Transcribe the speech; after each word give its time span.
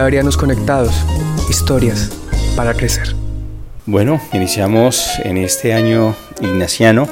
Claverianos 0.00 0.38
Conectados, 0.38 0.94
historias 1.50 2.10
para 2.56 2.72
crecer. 2.72 3.14
Bueno, 3.84 4.18
iniciamos 4.32 5.18
en 5.24 5.36
este 5.36 5.74
año 5.74 6.16
ignaciano, 6.40 7.06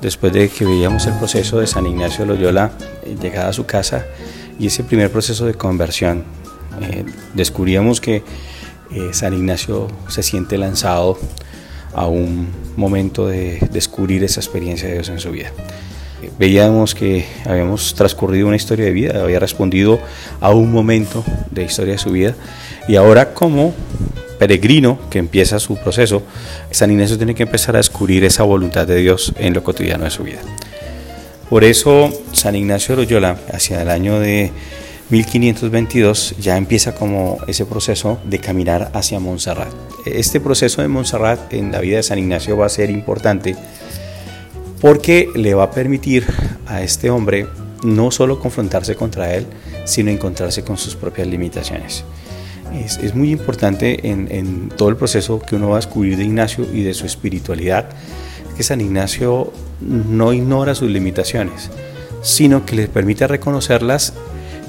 después 0.00 0.32
de 0.32 0.48
que 0.48 0.64
veíamos 0.64 1.04
el 1.08 1.14
proceso 1.14 1.58
de 1.58 1.66
San 1.66 1.84
Ignacio 1.84 2.24
de 2.24 2.26
Loyola, 2.26 2.70
eh, 3.02 3.16
llegada 3.20 3.48
a 3.48 3.52
su 3.52 3.66
casa, 3.66 4.06
y 4.56 4.68
ese 4.68 4.84
primer 4.84 5.10
proceso 5.10 5.46
de 5.46 5.54
conversión. 5.54 6.22
Eh, 6.80 7.04
descubríamos 7.34 8.00
que 8.00 8.22
eh, 8.92 9.08
San 9.10 9.34
Ignacio 9.34 9.88
se 10.06 10.22
siente 10.22 10.58
lanzado 10.58 11.18
a 11.92 12.06
un 12.06 12.50
momento 12.76 13.26
de 13.26 13.58
descubrir 13.72 14.22
esa 14.22 14.38
experiencia 14.38 14.86
de 14.86 14.94
Dios 14.94 15.08
en 15.08 15.18
su 15.18 15.32
vida 15.32 15.50
veíamos 16.38 16.94
que 16.94 17.26
habíamos 17.44 17.94
transcurrido 17.94 18.46
una 18.46 18.56
historia 18.56 18.86
de 18.86 18.92
vida, 18.92 19.22
había 19.22 19.38
respondido 19.38 19.98
a 20.40 20.50
un 20.50 20.72
momento 20.72 21.24
de 21.50 21.64
historia 21.64 21.92
de 21.92 21.98
su 21.98 22.10
vida 22.10 22.34
y 22.88 22.96
ahora 22.96 23.34
como 23.34 23.74
peregrino 24.38 24.98
que 25.10 25.18
empieza 25.18 25.58
su 25.58 25.76
proceso, 25.76 26.22
San 26.70 26.90
Ignacio 26.90 27.16
tiene 27.16 27.34
que 27.34 27.42
empezar 27.42 27.74
a 27.74 27.78
descubrir 27.78 28.24
esa 28.24 28.44
voluntad 28.44 28.86
de 28.86 28.96
Dios 28.96 29.32
en 29.38 29.52
lo 29.52 29.62
cotidiano 29.62 30.04
de 30.04 30.10
su 30.10 30.22
vida. 30.22 30.40
Por 31.50 31.64
eso 31.64 32.10
San 32.32 32.54
Ignacio 32.54 32.94
de 32.94 33.02
Loyola, 33.02 33.38
hacia 33.52 33.82
el 33.82 33.88
año 33.88 34.20
de 34.20 34.52
1522, 35.10 36.34
ya 36.38 36.56
empieza 36.56 36.94
como 36.94 37.38
ese 37.46 37.64
proceso 37.64 38.18
de 38.24 38.38
caminar 38.38 38.90
hacia 38.92 39.18
Montserrat. 39.18 39.72
Este 40.04 40.40
proceso 40.40 40.82
de 40.82 40.88
Montserrat 40.88 41.52
en 41.54 41.72
la 41.72 41.80
vida 41.80 41.96
de 41.96 42.02
San 42.02 42.18
Ignacio 42.18 42.56
va 42.56 42.66
a 42.66 42.70
ser 42.70 42.90
importante 42.90 43.56
porque 44.80 45.30
le 45.34 45.54
va 45.54 45.64
a 45.64 45.70
permitir 45.70 46.26
a 46.66 46.82
este 46.82 47.10
hombre 47.10 47.46
no 47.82 48.10
solo 48.10 48.40
confrontarse 48.40 48.94
contra 48.94 49.34
él, 49.34 49.46
sino 49.84 50.10
encontrarse 50.10 50.62
con 50.62 50.76
sus 50.76 50.96
propias 50.96 51.26
limitaciones. 51.28 52.04
Es, 52.74 53.14
muy 53.14 53.30
importante 53.30 54.08
en, 54.08 54.28
en, 54.30 54.68
todo 54.68 54.90
el 54.90 54.96
proceso 54.96 55.40
que 55.40 55.56
uno 55.56 55.70
va 55.70 55.76
a 55.76 55.80
descubrir 55.80 56.18
de 56.18 56.24
Ignacio 56.24 56.66
y 56.72 56.82
de 56.82 56.92
su 56.92 57.06
espiritualidad, 57.06 57.88
que 58.56 58.62
San 58.62 58.80
Ignacio 58.80 59.52
no 59.80 60.32
ignora 60.32 60.74
sus 60.74 60.90
limitaciones, 60.90 61.70
sino 62.22 62.66
que 62.66 62.76
le 62.76 62.88
permite 62.88 63.26
reconocerlas 63.26 64.12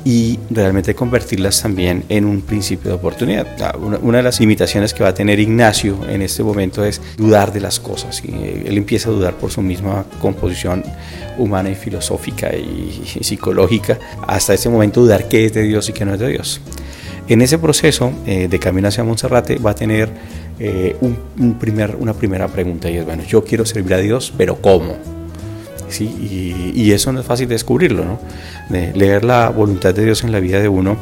y 0.03 0.39
realmente 0.49 0.95
convertirlas 0.95 1.61
también 1.61 2.03
en 2.09 2.25
un 2.25 2.41
principio 2.41 2.91
de 2.91 2.95
oportunidad. 2.95 3.47
Una, 3.77 4.17
de 4.17 4.23
las 4.23 4.39
limitaciones 4.39 4.93
que 4.93 5.03
va 5.03 5.09
a 5.09 5.13
tener 5.13 5.39
Ignacio 5.39 5.99
en 6.07 6.21
este 6.21 6.43
momento 6.43 6.83
es 6.83 7.01
dudar 7.17 7.51
de 7.51 7.59
las 7.59 7.79
cosas. 7.79 8.21
Y 8.23 8.31
él 8.65 8.77
empieza 8.77 9.09
a 9.09 9.11
dudar 9.11 9.35
por 9.35 9.51
su 9.51 9.61
misma 9.61 10.05
composición 10.21 10.83
humana 11.37 11.69
y 11.69 11.75
filosófica 11.75 12.55
y, 12.55 13.01
psicológica, 13.21 13.97
hasta 14.27 14.53
ese 14.53 14.69
momento 14.69 15.01
dudar 15.01 15.27
qué 15.27 15.45
es 15.45 15.53
de 15.53 15.63
Dios 15.63 15.89
y 15.89 15.93
qué 15.93 16.05
no 16.05 16.13
es 16.13 16.19
de 16.19 16.27
Dios. 16.29 16.61
En 17.27 17.41
ese 17.41 17.59
proceso 17.59 18.11
eh, 18.25 18.47
de 18.47 18.59
camino 18.59 18.87
hacia 18.87 19.03
Monserrate 19.03 19.57
va 19.57 19.71
a 19.71 19.75
tener 19.75 20.09
eh, 20.59 20.95
un 20.99 21.59
primer, 21.59 21.95
una 21.95 22.13
primera 22.13 22.47
pregunta 22.47 22.89
y 22.89 22.97
es, 22.97 23.05
bueno, 23.05 23.23
yo 23.23 23.43
quiero 23.43 23.65
servir 23.65 23.93
a 23.93 23.97
Dios, 23.97 24.33
pero 24.35 24.55
¿cómo? 24.61 25.18
Y, 25.99 26.91
eso 26.91 27.11
no 27.11 27.19
es 27.19 27.25
fácil 27.25 27.47
de 27.47 27.55
descubrirlo, 27.55 28.03
¿no? 28.03 28.19
De 28.69 28.93
leer 28.93 29.23
la 29.23 29.49
voluntad 29.49 29.93
de 29.93 30.05
Dios 30.05 30.23
en 30.23 30.31
la 30.31 30.39
vida 30.39 30.59
de 30.59 30.67
uno 30.67 30.97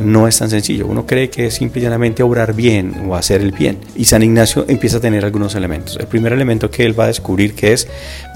no 0.00 0.26
es 0.26 0.38
tan 0.38 0.50
sencillo. 0.50 0.86
Uno 0.86 1.06
cree 1.06 1.30
que 1.30 1.46
es 1.46 1.54
simple 1.54 1.88
obrar 2.22 2.54
bien 2.54 3.06
o 3.06 3.14
hacer 3.14 3.40
el 3.40 3.52
bien. 3.52 3.78
Y 3.94 4.06
San 4.06 4.22
Ignacio 4.22 4.64
empieza 4.68 4.96
a 4.96 5.00
tener 5.00 5.24
algunos 5.24 5.54
elementos. 5.54 5.96
El 6.00 6.06
primer 6.06 6.32
elemento 6.32 6.70
que 6.70 6.84
él 6.84 6.98
va 6.98 7.04
a 7.04 7.08
descubrir 7.08 7.54
que 7.54 7.72
es 7.72 7.86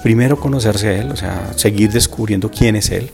primero 0.03 0.39
conocerse 0.39 0.89
a 0.89 0.99
él, 0.99 1.11
o 1.11 1.17
sea, 1.17 1.53
seguir 1.57 1.91
descubriendo 1.91 2.51
quién 2.51 2.77
es 2.77 2.91
él. 2.91 3.11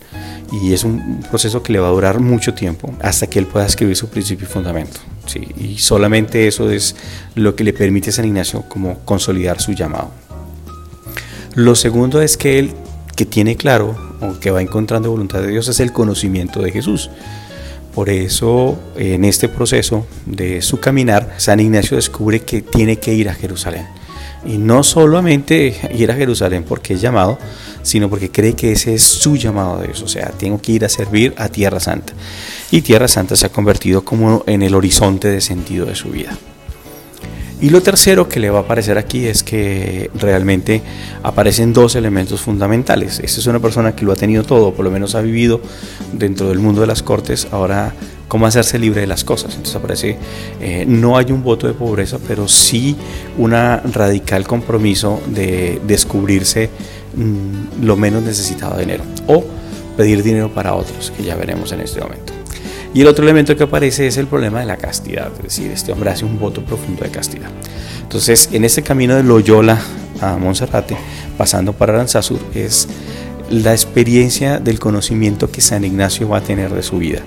Y 0.52 0.72
es 0.72 0.82
un 0.82 1.20
proceso 1.30 1.62
que 1.62 1.72
le 1.72 1.78
va 1.78 1.88
a 1.88 1.92
durar 1.92 2.18
mucho 2.18 2.54
tiempo 2.54 2.92
hasta 3.00 3.28
que 3.28 3.38
él 3.38 3.46
pueda 3.46 3.66
escribir 3.66 3.96
su 3.96 4.08
principio 4.08 4.46
y 4.48 4.52
fundamento. 4.52 5.00
¿sí? 5.26 5.46
Y 5.56 5.78
solamente 5.78 6.48
eso 6.48 6.70
es 6.70 6.96
lo 7.36 7.54
que 7.54 7.62
le 7.62 7.72
permite 7.72 8.10
a 8.10 8.12
San 8.12 8.24
Ignacio 8.24 8.64
como 8.68 8.98
consolidar 9.04 9.60
su 9.60 9.72
llamado. 9.72 10.10
Lo 11.54 11.74
segundo 11.74 12.22
es 12.22 12.36
que 12.36 12.58
él, 12.58 12.72
que 13.16 13.26
tiene 13.26 13.56
claro, 13.56 13.96
o 14.20 14.38
que 14.38 14.50
va 14.50 14.62
encontrando 14.62 15.10
voluntad 15.10 15.40
de 15.40 15.48
Dios, 15.48 15.68
es 15.68 15.80
el 15.80 15.92
conocimiento 15.92 16.60
de 16.60 16.70
Jesús. 16.70 17.10
Por 17.94 18.08
eso, 18.08 18.78
en 18.96 19.24
este 19.24 19.48
proceso 19.48 20.06
de 20.26 20.62
su 20.62 20.78
caminar, 20.78 21.34
San 21.38 21.58
Ignacio 21.58 21.96
descubre 21.96 22.40
que 22.40 22.62
tiene 22.62 22.96
que 22.96 23.12
ir 23.14 23.28
a 23.28 23.34
Jerusalén. 23.34 23.86
Y 24.46 24.58
no 24.58 24.82
solamente 24.84 25.76
ir 25.94 26.10
a 26.10 26.14
Jerusalén 26.14 26.64
porque 26.66 26.94
es 26.94 27.00
llamado, 27.00 27.36
sino 27.82 28.08
porque 28.08 28.30
cree 28.30 28.54
que 28.54 28.72
ese 28.72 28.94
es 28.94 29.02
su 29.02 29.36
llamado 29.36 29.80
de 29.80 29.88
Dios. 29.88 30.02
O 30.02 30.08
sea, 30.08 30.30
tengo 30.30 30.62
que 30.62 30.72
ir 30.72 30.84
a 30.84 30.88
servir 30.88 31.34
a 31.36 31.48
Tierra 31.48 31.80
Santa. 31.80 32.12
Y 32.70 32.80
Tierra 32.82 33.08
Santa 33.08 33.34
se 33.36 33.46
ha 33.46 33.50
convertido 33.50 34.04
como 34.04 34.44
en 34.46 34.62
el 34.62 34.74
horizonte 34.74 35.28
de 35.28 35.40
sentido 35.40 35.86
de 35.86 35.96
su 35.96 36.10
vida. 36.10 36.38
Y 37.60 37.68
lo 37.68 37.82
tercero 37.82 38.26
que 38.26 38.40
le 38.40 38.48
va 38.48 38.60
a 38.60 38.62
aparecer 38.62 38.96
aquí 38.96 39.26
es 39.26 39.42
que 39.42 40.10
realmente 40.14 40.80
aparecen 41.22 41.74
dos 41.74 41.94
elementos 41.94 42.40
fundamentales. 42.40 43.20
Esta 43.20 43.40
es 43.40 43.46
una 43.46 43.60
persona 43.60 43.94
que 43.94 44.06
lo 44.06 44.12
ha 44.12 44.16
tenido 44.16 44.44
todo, 44.44 44.72
por 44.72 44.84
lo 44.84 44.90
menos 44.90 45.14
ha 45.14 45.20
vivido 45.20 45.60
dentro 46.12 46.48
del 46.48 46.58
mundo 46.58 46.80
de 46.80 46.86
las 46.86 47.02
cortes, 47.02 47.48
ahora 47.50 47.92
cómo 48.28 48.46
hacerse 48.46 48.78
libre 48.78 49.02
de 49.02 49.06
las 49.06 49.24
cosas. 49.24 49.50
Entonces 49.50 49.76
aparece, 49.76 50.16
eh, 50.60 50.86
no 50.88 51.18
hay 51.18 51.32
un 51.32 51.42
voto 51.42 51.66
de 51.66 51.74
pobreza, 51.74 52.18
pero 52.26 52.48
sí 52.48 52.96
un 53.36 53.50
radical 53.50 54.46
compromiso 54.46 55.20
de 55.26 55.82
descubrirse 55.86 56.70
mm, 57.14 57.84
lo 57.84 57.96
menos 57.96 58.22
necesitado 58.22 58.76
de 58.76 58.84
dinero 58.86 59.04
o 59.26 59.44
pedir 59.98 60.22
dinero 60.22 60.48
para 60.54 60.74
otros, 60.74 61.12
que 61.14 61.24
ya 61.24 61.34
veremos 61.34 61.72
en 61.72 61.80
este 61.80 62.00
momento. 62.00 62.39
Y 62.92 63.02
el 63.02 63.06
otro 63.06 63.24
elemento 63.24 63.56
que 63.56 63.62
aparece 63.62 64.06
es 64.06 64.16
el 64.16 64.26
problema 64.26 64.60
de 64.60 64.66
la 64.66 64.76
castidad, 64.76 65.30
es 65.36 65.42
decir, 65.42 65.70
este 65.70 65.92
hombre 65.92 66.10
hace 66.10 66.24
un 66.24 66.38
voto 66.40 66.64
profundo 66.64 67.04
de 67.04 67.10
castidad. 67.10 67.48
Entonces, 68.02 68.48
en 68.52 68.64
este 68.64 68.82
camino 68.82 69.14
de 69.14 69.22
Loyola 69.22 69.80
a 70.20 70.36
Monserrate, 70.36 70.96
pasando 71.38 71.72
para 71.72 71.92
Aranzazur, 71.94 72.40
es 72.52 72.88
la 73.48 73.72
experiencia 73.72 74.58
del 74.58 74.80
conocimiento 74.80 75.50
que 75.50 75.60
San 75.60 75.84
Ignacio 75.84 76.28
va 76.28 76.38
a 76.38 76.42
tener 76.42 76.74
de 76.74 76.82
su 76.82 76.98
vida, 76.98 77.20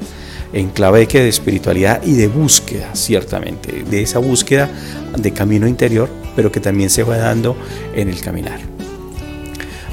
en 0.52 0.70
clave 0.70 1.06
de, 1.06 1.20
de 1.20 1.30
espiritualidad 1.30 2.02
y 2.04 2.14
de 2.14 2.28
búsqueda, 2.28 2.94
ciertamente, 2.94 3.84
de 3.90 4.02
esa 4.02 4.20
búsqueda 4.20 4.70
de 5.18 5.32
camino 5.32 5.66
interior, 5.66 6.10
pero 6.36 6.52
que 6.52 6.60
también 6.60 6.90
se 6.90 7.04
va 7.04 7.18
dando 7.18 7.56
en 7.96 8.10
el 8.10 8.20
caminar. 8.20 8.60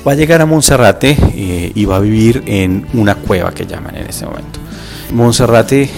Va 0.06 0.12
a 0.12 0.14
llegar 0.14 0.41
a 0.41 0.47
Monserrate 0.47 1.16
eh, 1.34 1.72
y 1.75 1.84
va 1.84 1.97
a 1.97 2.00
vivir 2.00 2.42
en 2.47 2.87
una 2.94 3.14
cueva 3.14 3.52
que 3.52 3.66
llaman 3.66 3.97
en 3.97 4.08
ese 4.08 4.25
momento. 4.25 4.58
Monserrate 5.12 5.91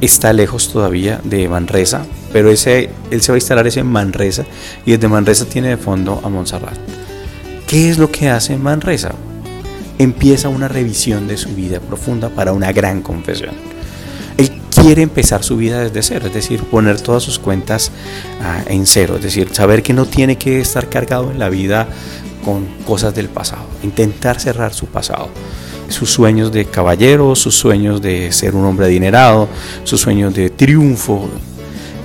está 0.00 0.32
lejos 0.32 0.72
todavía 0.72 1.20
de 1.22 1.48
Manresa, 1.48 2.06
pero 2.32 2.50
él 2.50 2.56
se 2.56 2.88
va 3.10 3.34
a 3.34 3.36
instalar 3.36 3.66
ese 3.66 3.82
Manresa 3.82 4.44
y 4.86 4.92
desde 4.92 5.08
Manresa 5.08 5.44
tiene 5.44 5.68
de 5.68 5.76
fondo 5.76 6.20
a 6.24 6.28
Montserrat. 6.28 6.78
¿Qué 7.66 7.90
es 7.90 7.98
lo 7.98 8.10
que 8.10 8.30
hace 8.30 8.56
Manresa? 8.56 9.12
Empieza 9.98 10.48
una 10.48 10.68
revisión 10.68 11.28
de 11.28 11.36
su 11.36 11.50
vida 11.50 11.80
profunda 11.80 12.30
para 12.30 12.52
una 12.52 12.72
gran 12.72 13.02
confesión. 13.02 13.54
Él 14.38 14.50
quiere 14.74 15.02
empezar 15.02 15.42
su 15.42 15.56
vida 15.56 15.80
desde 15.80 16.02
cero, 16.02 16.26
es 16.28 16.34
decir, 16.34 16.62
poner 16.62 17.00
todas 17.00 17.22
sus 17.22 17.38
cuentas 17.38 17.90
ah, 18.40 18.62
en 18.66 18.86
cero, 18.86 19.16
es 19.16 19.22
decir, 19.22 19.48
saber 19.52 19.82
que 19.82 19.92
no 19.92 20.06
tiene 20.06 20.38
que 20.38 20.60
estar 20.60 20.88
cargado 20.88 21.30
en 21.30 21.38
la 21.38 21.50
vida 21.50 21.88
con 22.44 22.64
cosas 22.86 23.14
del 23.14 23.28
pasado, 23.28 23.66
intentar 23.82 24.40
cerrar 24.40 24.72
su 24.72 24.86
pasado 24.86 25.28
sus 25.88 26.10
sueños 26.10 26.52
de 26.52 26.64
caballero, 26.64 27.34
sus 27.34 27.54
sueños 27.54 28.02
de 28.02 28.32
ser 28.32 28.54
un 28.54 28.64
hombre 28.64 28.86
adinerado, 28.86 29.48
sus 29.84 30.00
sueños 30.00 30.34
de 30.34 30.50
triunfo, 30.50 31.28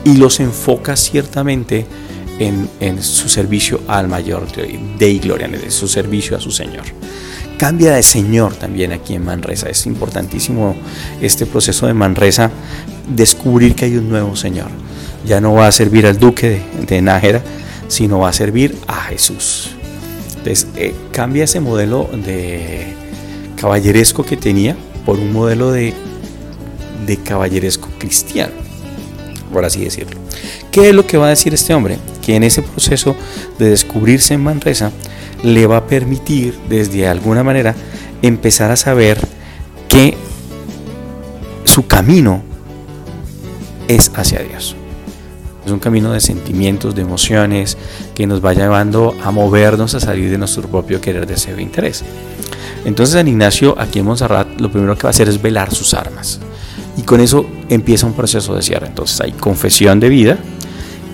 y 0.03 0.17
los 0.17 0.39
enfoca 0.39 0.95
ciertamente 0.95 1.85
en, 2.39 3.01
su 3.01 3.29
servicio 3.29 3.81
al 3.87 4.07
mayor 4.07 4.47
de, 4.51 5.19
gloria, 5.19 5.47
en 5.47 5.71
su 5.71 5.87
servicio 5.87 6.35
a 6.35 6.41
su 6.41 6.51
Señor. 6.51 6.83
Cambia 7.57 7.93
de 7.93 8.03
Señor 8.03 8.55
también 8.55 8.91
aquí 8.91 9.13
en 9.13 9.23
Manresa. 9.23 9.69
Es 9.69 9.85
importantísimo 9.85 10.75
este 11.21 11.45
proceso 11.45 11.87
de 11.87 11.93
Manresa, 11.93 12.51
descubrir 13.07 13.75
que 13.75 13.85
hay 13.85 13.97
un 13.97 14.09
nuevo 14.09 14.35
Señor. 14.35 14.67
Ya 15.25 15.39
no 15.39 15.53
va 15.53 15.67
a 15.67 15.71
servir 15.71 16.05
al 16.05 16.19
duque 16.19 16.61
de, 16.85 17.01
Nájera, 17.01 17.41
sino 17.87 18.19
va 18.19 18.29
a 18.29 18.33
servir 18.33 18.75
a 18.87 19.03
Jesús. 19.03 19.71
Entonces, 20.37 20.67
eh, 20.75 20.93
cambia 21.11 21.45
ese 21.45 21.61
modelo 21.61 22.09
de, 22.25 22.93
caballeresco 23.63 24.25
que 24.25 24.35
tenía 24.35 24.75
por 25.05 25.17
un 25.19 25.31
modelo 25.31 25.71
de, 25.71 25.93
de 27.07 27.15
caballeresco 27.15 27.87
cristiano, 27.97 28.51
por 29.53 29.63
así 29.63 29.85
decirlo. 29.85 30.19
¿Qué 30.69 30.89
es 30.89 30.93
lo 30.93 31.07
que 31.07 31.15
va 31.15 31.27
a 31.27 31.29
decir 31.29 31.53
este 31.53 31.73
hombre? 31.73 31.97
Que 32.21 32.35
en 32.35 32.43
ese 32.43 32.61
proceso 32.61 33.15
de 33.59 33.69
descubrirse 33.69 34.33
en 34.33 34.43
Manresa 34.43 34.91
le 35.43 35.65
va 35.65 35.77
a 35.77 35.87
permitir, 35.87 36.59
desde 36.67 37.07
alguna 37.07 37.41
manera, 37.41 37.73
empezar 38.21 38.69
a 38.69 38.75
saber 38.75 39.17
que 39.87 40.17
su 41.63 41.87
camino 41.87 42.43
es 43.87 44.11
hacia 44.13 44.39
Dios. 44.39 44.75
Es 45.65 45.71
un 45.71 45.79
camino 45.79 46.11
de 46.11 46.19
sentimientos, 46.19 46.95
de 46.95 47.03
emociones, 47.03 47.77
que 48.13 48.27
nos 48.27 48.43
va 48.43 48.53
llevando 48.53 49.15
a 49.23 49.31
movernos 49.31 49.95
a 49.95 50.01
salir 50.01 50.29
de 50.29 50.37
nuestro 50.37 50.67
propio 50.67 50.99
querer, 50.99 51.25
deseo 51.25 51.55
e 51.55 51.61
interés. 51.61 52.03
Entonces 52.85 53.13
San 53.13 53.27
Ignacio 53.27 53.75
aquí 53.79 53.99
en 53.99 54.05
Montserrat 54.05 54.59
lo 54.59 54.71
primero 54.71 54.95
que 54.95 55.03
va 55.03 55.09
a 55.09 55.11
hacer 55.11 55.29
es 55.29 55.41
velar 55.41 55.73
sus 55.73 55.93
armas. 55.93 56.39
¿Y 56.97 57.03
con 57.03 57.21
eso 57.21 57.45
empieza 57.69 58.05
un 58.05 58.13
proceso 58.13 58.55
de 58.55 58.61
cierre. 58.61 58.87
Entonces 58.87 59.19
hay 59.21 59.31
confesión 59.31 59.99
de 59.99 60.09
vida, 60.09 60.37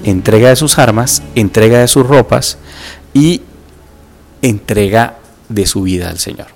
entrega 0.04 0.50
de 0.50 0.56
sus 0.56 0.78
armas, 0.78 1.24
entrega 1.36 1.80
de 1.80 1.88
sus 1.88 2.06
ropas 2.06 2.58
y 3.14 3.42
entrega 4.42 5.18
de 5.48 5.66
su 5.66 5.84
vida 5.84 6.10
al 6.10 6.20
Señor. 6.20 6.48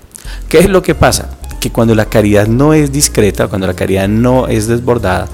¿Qué 0.50 0.60
es 0.60 0.70
lo 0.70 0.82
que 0.82 0.96
pasa? 0.96 1.30
Que 1.60 1.72
cuando 1.72 1.96
la 1.96 2.06
caridad 2.06 2.48
no 2.48 2.74
es 2.74 2.92
discreta, 2.92 3.48
cuando 3.48 3.68
la 3.68 3.74
caridad 3.74 4.08
no 4.08 4.48
es 4.48 4.68
desbordada, 4.68 5.28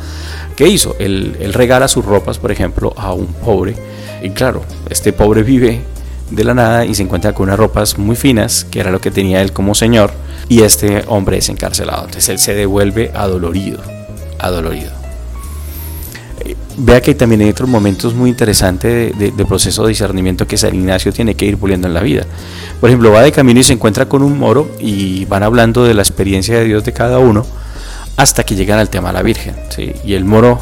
¿qué 0.56 0.68
hizo? 0.68 0.96
Él, 1.00 1.36
él 1.40 1.54
regala 1.54 1.88
sus 1.88 2.06
ropas, 2.06 2.38
por 2.38 2.52
ejemplo, 2.52 2.94
a 2.98 3.14
un 3.14 3.28
pobre. 3.28 3.76
Y 4.22 4.32
claro, 4.32 4.64
este 4.90 5.14
pobre 5.14 5.44
vive 5.44 5.82
de 6.32 6.44
la 6.44 6.54
nada 6.54 6.86
y 6.86 6.96
se 6.96 7.04
encuentra 7.04 7.34
con 7.34 7.48
unas 7.48 7.58
ropas 7.58 7.98
muy 7.98 8.16
finas, 8.16 8.66
que 8.70 8.80
era 8.80 8.92
lo 8.92 9.02
que 9.02 9.12
tenía 9.12 9.42
él 9.42 9.52
como 9.52 9.76
señor, 9.76 10.12
y 10.48 10.62
este 10.62 11.04
hombre 11.08 11.38
es 11.38 11.50
encarcelado. 11.50 12.06
Entonces 12.06 12.30
él 12.30 12.40
se 12.40 12.54
devuelve 12.54 13.12
adolorido, 13.14 13.80
adolorido. 14.40 14.92
Eh, 16.42 16.56
vea 16.78 17.02
que 17.02 17.16
también 17.16 17.42
hay 17.42 17.50
otros 17.50 17.70
momentos 17.70 18.14
muy 18.14 18.30
interesantes 18.30 19.18
de, 19.18 19.46
proceso 19.46 19.84
de 19.84 19.90
discernimiento 19.90 20.48
que 20.48 20.58
San 20.58 20.76
Ignacio 20.76 21.12
tiene 21.12 21.36
que 21.36 21.46
ir 21.46 21.58
puliendo 21.58 21.88
en 21.88 21.94
la 21.94 22.02
vida. 22.02 22.26
Por 22.80 22.90
ejemplo, 22.90 23.12
va 23.12 23.22
de 23.22 23.32
camino 23.32 23.60
y 23.60 23.64
se 23.64 23.74
encuentra 23.74 24.08
con 24.08 24.24
un 24.24 24.38
moro 24.38 24.70
y 24.80 25.26
van 25.26 25.44
hablando 25.44 25.84
de 25.84 25.94
la 25.94 26.02
experiencia 26.02 26.58
de 26.58 26.66
Dios 26.66 26.84
de 26.84 26.94
cada 26.94 27.20
uno 27.20 27.46
hasta 28.18 28.44
que 28.44 28.56
llegan 28.56 28.80
al 28.80 28.90
tema 28.90 29.10
de 29.10 29.14
la 29.14 29.22
Virgen. 29.22 29.56
Y 30.04 30.14
el 30.14 30.26
moro 30.26 30.60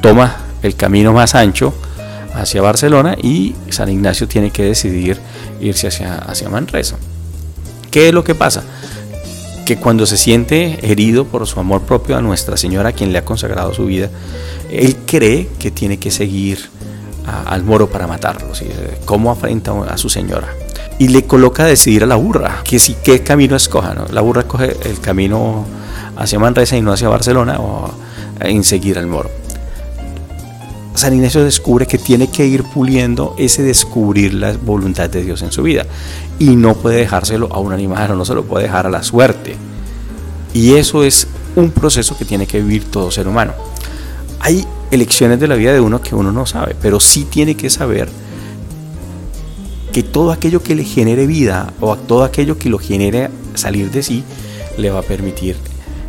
toma 0.00 0.36
el 0.62 0.74
camino 0.74 1.12
más 1.12 1.34
ancho 1.34 1.74
hacia 2.34 2.62
Barcelona 2.62 3.16
y 3.20 3.54
San 3.70 3.88
Ignacio 3.88 4.28
tiene 4.28 4.50
que 4.50 4.64
decidir 4.64 5.20
irse 5.60 5.88
hacia, 5.88 6.16
hacia 6.16 6.48
Manresa. 6.48 6.96
¿Qué 7.90 8.08
es 8.08 8.14
lo 8.14 8.24
que 8.24 8.34
pasa? 8.34 8.62
Que 9.64 9.76
cuando 9.76 10.04
se 10.04 10.16
siente 10.16 10.78
herido 10.82 11.24
por 11.24 11.46
su 11.46 11.60
amor 11.60 11.82
propio 11.82 12.16
a 12.16 12.20
Nuestra 12.20 12.56
Señora, 12.56 12.92
quien 12.92 13.12
le 13.12 13.18
ha 13.18 13.24
consagrado 13.24 13.72
su 13.72 13.86
vida, 13.86 14.10
él 14.70 14.96
cree 15.06 15.48
que 15.58 15.70
tiene 15.70 15.98
que 15.98 16.10
seguir 16.10 16.58
al 17.26 17.62
moro 17.64 17.88
para 17.88 18.06
matarlo. 18.06 18.54
¿sí? 18.54 18.66
¿Cómo 19.04 19.30
afrenta 19.30 19.72
a 19.88 19.96
su 19.96 20.08
señora? 20.08 20.48
Y 20.98 21.08
le 21.08 21.24
coloca 21.24 21.64
a 21.64 21.66
decidir 21.66 22.04
a 22.04 22.06
la 22.06 22.16
burra, 22.16 22.62
que 22.64 22.78
si 22.78 22.94
qué 22.94 23.22
camino 23.22 23.56
escoja. 23.56 23.94
¿no? 23.94 24.06
La 24.12 24.20
burra 24.20 24.42
coge 24.44 24.76
el 24.84 25.00
camino 25.00 25.64
hacia 26.16 26.38
Manresa 26.38 26.76
y 26.76 26.82
no 26.82 26.92
hacia 26.92 27.08
Barcelona 27.08 27.58
o 27.58 27.90
en 28.40 28.64
seguir 28.64 28.98
al 28.98 29.06
moro. 29.06 29.43
San 30.94 31.12
Ignacio 31.12 31.42
descubre 31.42 31.86
que 31.86 31.98
tiene 31.98 32.30
que 32.30 32.46
ir 32.46 32.62
puliendo 32.62 33.34
ese 33.36 33.62
descubrir 33.62 34.34
la 34.34 34.56
voluntad 34.56 35.10
de 35.10 35.24
Dios 35.24 35.42
en 35.42 35.50
su 35.50 35.62
vida 35.64 35.86
y 36.38 36.54
no 36.54 36.74
puede 36.74 36.98
dejárselo 36.98 37.52
a 37.52 37.58
un 37.58 37.72
animal 37.72 38.16
no 38.16 38.24
se 38.24 38.34
lo 38.34 38.44
puede 38.44 38.64
dejar 38.64 38.86
a 38.86 38.90
la 38.90 39.02
suerte. 39.02 39.56
Y 40.52 40.74
eso 40.74 41.02
es 41.02 41.26
un 41.56 41.70
proceso 41.70 42.16
que 42.16 42.24
tiene 42.24 42.46
que 42.46 42.60
vivir 42.60 42.84
todo 42.84 43.10
ser 43.10 43.26
humano. 43.26 43.54
Hay 44.38 44.64
elecciones 44.92 45.40
de 45.40 45.48
la 45.48 45.56
vida 45.56 45.72
de 45.72 45.80
uno 45.80 46.00
que 46.00 46.14
uno 46.14 46.30
no 46.30 46.46
sabe, 46.46 46.76
pero 46.80 47.00
sí 47.00 47.24
tiene 47.24 47.56
que 47.56 47.70
saber 47.70 48.08
que 49.92 50.04
todo 50.04 50.30
aquello 50.30 50.62
que 50.62 50.76
le 50.76 50.84
genere 50.84 51.26
vida 51.26 51.72
o 51.80 51.96
todo 51.96 52.24
aquello 52.24 52.56
que 52.56 52.68
lo 52.68 52.78
genere 52.78 53.30
salir 53.54 53.90
de 53.90 54.02
sí 54.02 54.22
le 54.76 54.90
va 54.90 55.00
a 55.00 55.02
permitir 55.02 55.56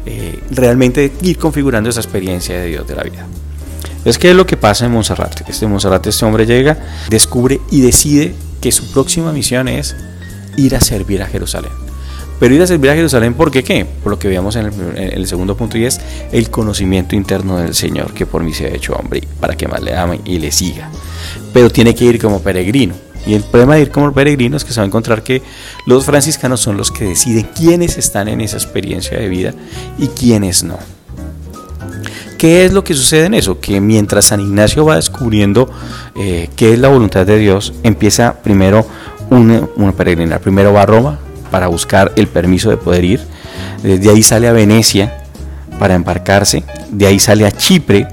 eh, 0.06 0.40
realmente 0.52 1.12
ir 1.22 1.38
configurando 1.38 1.90
esa 1.90 2.02
experiencia 2.02 2.60
de 2.60 2.68
Dios 2.68 2.88
de 2.88 2.96
la 2.96 3.04
vida. 3.04 3.26
Es 4.06 4.20
que 4.20 4.30
es 4.30 4.36
lo 4.36 4.46
que 4.46 4.56
pasa 4.56 4.86
en 4.86 4.92
Montserrat. 4.92 5.50
Este 5.50 5.68
Montserrat, 5.68 6.06
este 6.06 6.26
hombre 6.26 6.46
llega, 6.46 6.78
descubre 7.10 7.60
y 7.72 7.82
decide 7.82 8.36
que 8.62 8.72
su 8.72 8.92
próxima 8.92 9.34
misión 9.34 9.68
es 9.68 9.96
ir 10.58 10.76
a 10.76 10.80
servir 10.80 11.24
a 11.24 11.26
Jerusalén. 11.26 11.72
Pero 12.40 12.54
ir 12.54 12.62
a 12.62 12.68
servir 12.68 12.92
a 12.92 12.96
Jerusalén, 12.96 13.34
¿por 13.34 13.50
qué 13.50 13.64
qué? 13.64 13.86
Por 13.86 14.12
lo 14.12 14.20
que 14.20 14.28
veíamos 14.28 14.56
en 14.58 14.66
el, 14.66 14.74
en 14.98 15.14
el, 15.14 15.28
segundo 15.28 15.56
punto 15.56 15.78
y 15.78 15.86
es 15.86 16.02
el 16.32 16.50
conocimiento 16.50 17.16
interno 17.16 17.58
del 17.58 17.74
Señor 17.74 18.14
que 18.14 18.26
por 18.26 18.44
mí 18.44 18.54
se 18.54 18.66
ha 18.66 18.70
hecho 18.70 18.94
hombre, 18.94 19.24
para 19.40 19.56
que 19.56 19.68
más 19.68 19.82
le 19.82 19.96
ame 19.96 20.20
y 20.26 20.38
le 20.38 20.52
siga. 20.52 20.90
Pero 21.54 21.70
tiene 21.70 21.96
que 21.96 22.06
ir 22.06 22.22
como 22.22 22.42
peregrino. 22.42 22.94
Y 23.26 23.34
el 23.34 23.44
problema 23.44 23.76
de 23.76 23.84
ir 23.84 23.92
como 23.92 24.14
peregrino 24.14 24.58
es 24.58 24.66
que 24.66 24.74
se 24.74 24.82
va 24.82 24.84
a 24.84 24.88
encontrar 24.88 25.24
que 25.24 25.42
los 25.88 26.06
franciscanos 26.06 26.60
son 26.60 26.78
los 26.78 26.92
que 26.92 27.06
deciden 27.06 27.48
quiénes 27.56 27.98
están 27.98 28.28
en 28.28 28.42
esa 28.42 28.58
experiencia 28.58 29.18
de 29.18 29.30
vida 29.30 29.54
y 29.98 30.08
quiénes 30.10 30.64
no. 30.64 30.78
¿Qué 32.38 32.66
es 32.66 32.74
lo 32.74 32.84
que 32.84 32.94
sucede 32.94 33.26
en 33.26 33.34
eso? 33.34 33.60
Que 33.60 33.80
mientras 33.80 34.26
San 34.26 34.42
Ignacio 34.42 34.86
va 34.86 34.96
descubriendo 34.96 35.70
eh, 36.16 36.50
qué 36.56 36.74
es 36.74 36.80
la 36.80 36.90
voluntad 36.90 37.26
de 37.26 37.38
Dios, 37.38 37.74
empieza 37.84 38.42
primero 38.44 38.86
una, 39.30 39.68
una 39.76 39.92
peregrina. 39.94 40.40
Primero 40.40 40.74
va 40.74 40.82
a 40.82 40.86
Roma 40.86 41.20
para 41.52 41.68
buscar 41.68 42.12
el 42.16 42.28
permiso 42.28 42.70
de 42.70 42.78
poder 42.78 43.06
ir. 43.06 43.22
Desde 43.82 44.10
ahí 44.10 44.24
sale 44.24 44.48
a 44.48 44.52
Venecia 44.52 45.24
para 45.80 45.96
embarcarse. 45.96 46.64
De 46.90 47.08
ahí 47.08 47.20
sale 47.20 47.46
a 47.46 47.52
Chipre 47.52 48.08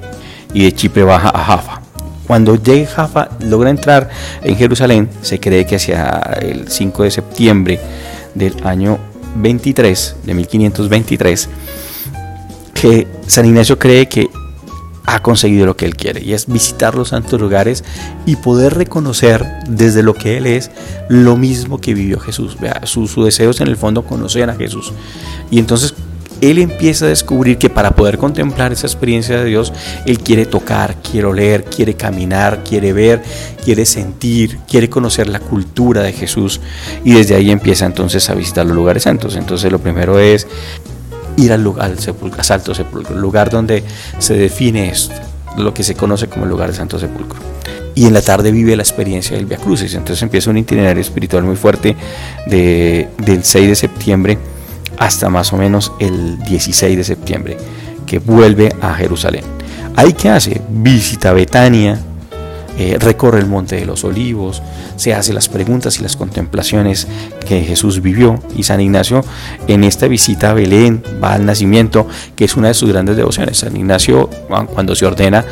y 0.54 0.64
de 0.64 0.72
Chipre 0.72 1.02
baja 1.02 1.30
a 1.30 1.44
Jaffa. 1.44 1.82
Cuando 2.26 2.54
llegue 2.54 2.86
Jaffa, 2.86 3.28
logra 3.40 3.70
entrar 3.70 4.08
en 4.42 4.56
Jerusalén. 4.56 5.10
Se 5.22 5.40
cree 5.40 5.66
que 5.66 5.76
hacia 5.76 6.20
el 6.40 6.68
5 6.68 7.02
de 7.02 7.10
septiembre 7.10 7.80
del 8.34 8.54
año 8.64 8.98
23, 9.36 10.16
de 10.24 10.34
1523, 10.34 11.48
que 12.82 13.06
San 13.28 13.46
Ignacio 13.46 13.78
cree 13.78 14.08
que 14.08 14.28
ha 15.06 15.22
conseguido 15.22 15.66
lo 15.66 15.76
que 15.76 15.86
él 15.86 15.94
quiere 15.94 16.20
y 16.20 16.32
es 16.32 16.48
visitar 16.48 16.96
los 16.96 17.10
santos 17.10 17.40
lugares 17.40 17.84
y 18.26 18.34
poder 18.34 18.74
reconocer 18.74 19.46
desde 19.68 20.02
lo 20.02 20.14
que 20.14 20.36
él 20.36 20.46
es 20.46 20.72
lo 21.08 21.36
mismo 21.36 21.80
que 21.80 21.94
vivió 21.94 22.18
Jesús. 22.18 22.58
Vea, 22.58 22.80
su, 22.82 23.06
su 23.06 23.24
en 23.24 23.68
el 23.68 23.76
fondo 23.76 24.02
conocer 24.02 24.50
a 24.50 24.56
Jesús. 24.56 24.92
Y 25.48 25.60
entonces 25.60 25.94
él 26.40 26.58
empieza 26.58 27.04
a 27.04 27.08
descubrir 27.08 27.56
que 27.56 27.70
para 27.70 27.92
poder 27.92 28.18
contemplar 28.18 28.72
esa 28.72 28.88
experiencia 28.88 29.38
de 29.38 29.44
Dios, 29.44 29.72
él 30.04 30.18
quiere 30.18 30.44
tocar, 30.44 30.96
quiere 31.08 31.28
oler, 31.28 31.64
quiere 31.64 31.94
caminar, 31.94 32.64
quiere 32.64 32.92
ver, 32.92 33.22
quiere 33.64 33.86
sentir, 33.86 34.58
quiere 34.68 34.90
conocer 34.90 35.28
la 35.28 35.38
cultura 35.38 36.02
de 36.02 36.12
Jesús 36.12 36.60
y 37.04 37.12
desde 37.12 37.36
ahí 37.36 37.52
empieza 37.52 37.86
entonces 37.86 38.28
a 38.28 38.34
visitar 38.34 38.66
los 38.66 38.74
lugares 38.74 39.04
santos. 39.04 39.36
Entonces 39.36 39.70
lo 39.70 39.78
primero 39.78 40.18
es 40.18 40.48
ir 41.36 41.52
al 41.52 41.62
lugar, 41.62 41.86
al 41.86 41.98
sepulcro, 41.98 42.42
Santo 42.42 42.74
Sepulcro, 42.74 43.16
lugar 43.16 43.50
donde 43.50 43.82
se 44.18 44.34
define 44.34 44.92
lo 45.56 45.74
que 45.74 45.82
se 45.82 45.94
conoce 45.94 46.28
como 46.28 46.44
el 46.44 46.50
lugar 46.50 46.70
de 46.70 46.76
Santo 46.76 46.98
Sepulcro. 46.98 47.40
Y 47.94 48.06
en 48.06 48.14
la 48.14 48.22
tarde 48.22 48.50
vive 48.52 48.74
la 48.74 48.82
experiencia 48.82 49.36
del 49.36 49.46
Via 49.46 49.58
Crucis. 49.58 49.94
Entonces 49.94 50.22
empieza 50.22 50.50
un 50.50 50.56
itinerario 50.56 51.00
espiritual 51.00 51.42
muy 51.44 51.56
fuerte 51.56 51.94
de, 52.46 53.08
del 53.18 53.44
6 53.44 53.68
de 53.68 53.76
septiembre 53.76 54.38
hasta 54.98 55.28
más 55.28 55.52
o 55.52 55.56
menos 55.56 55.92
el 55.98 56.38
16 56.44 56.96
de 56.96 57.04
septiembre, 57.04 57.56
que 58.06 58.18
vuelve 58.18 58.72
a 58.80 58.94
Jerusalén. 58.94 59.44
¿Ahí 59.96 60.12
qué 60.12 60.30
hace? 60.30 60.60
Visita 60.70 61.32
Betania, 61.32 61.98
eh, 62.78 62.96
recorre 62.98 63.38
el 63.38 63.46
monte 63.46 63.76
de 63.76 63.86
los 63.86 64.04
olivos, 64.04 64.62
se 64.96 65.14
hace 65.14 65.32
las 65.32 65.48
preguntas 65.48 65.98
y 65.98 66.02
las 66.02 66.16
contemplaciones 66.16 67.06
que 67.46 67.62
Jesús 67.62 68.00
vivió. 68.00 68.40
Y 68.56 68.62
San 68.62 68.80
Ignacio 68.80 69.24
en 69.68 69.84
esta 69.84 70.08
visita 70.08 70.50
a 70.50 70.54
Belén 70.54 71.02
va 71.22 71.34
al 71.34 71.44
nacimiento, 71.44 72.06
que 72.36 72.44
es 72.44 72.56
una 72.56 72.68
de 72.68 72.74
sus 72.74 72.90
grandes 72.90 73.16
devociones. 73.16 73.58
San 73.58 73.76
Ignacio 73.76 74.28
cuando 74.74 74.94
se 74.94 75.06
ordena 75.06 75.44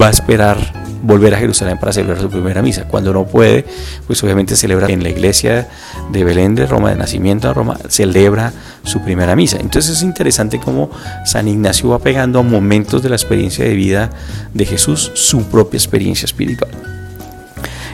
va 0.00 0.08
a 0.08 0.10
esperar 0.10 0.79
volver 1.02 1.34
a 1.34 1.38
Jerusalén 1.38 1.78
para 1.78 1.92
celebrar 1.92 2.20
su 2.20 2.30
primera 2.30 2.62
misa. 2.62 2.84
Cuando 2.84 3.12
no 3.12 3.26
puede, 3.26 3.64
pues 4.06 4.22
obviamente 4.22 4.56
celebra 4.56 4.88
en 4.88 5.02
la 5.02 5.08
iglesia 5.08 5.68
de 6.10 6.24
Belén 6.24 6.54
de 6.54 6.66
Roma, 6.66 6.90
de 6.90 6.96
nacimiento 6.96 7.48
de 7.48 7.54
Roma, 7.54 7.78
celebra 7.88 8.52
su 8.82 9.00
primera 9.02 9.36
misa. 9.36 9.58
Entonces 9.60 9.96
es 9.96 10.02
interesante 10.02 10.58
cómo 10.58 10.90
San 11.24 11.48
Ignacio 11.48 11.90
va 11.90 11.98
pegando 11.98 12.38
a 12.38 12.42
momentos 12.42 13.02
de 13.02 13.08
la 13.08 13.16
experiencia 13.16 13.64
de 13.64 13.74
vida 13.74 14.10
de 14.54 14.64
Jesús 14.66 15.10
su 15.14 15.44
propia 15.44 15.78
experiencia 15.78 16.26
espiritual. 16.26 16.99